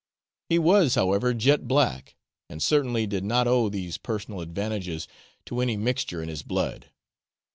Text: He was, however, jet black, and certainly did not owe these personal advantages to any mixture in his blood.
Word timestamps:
He 0.49 0.57
was, 0.57 0.95
however, 0.95 1.31
jet 1.35 1.67
black, 1.67 2.15
and 2.49 2.59
certainly 2.59 3.05
did 3.05 3.23
not 3.23 3.45
owe 3.45 3.69
these 3.69 3.99
personal 3.99 4.41
advantages 4.41 5.07
to 5.45 5.61
any 5.61 5.77
mixture 5.77 6.23
in 6.23 6.27
his 6.27 6.41
blood. 6.41 6.89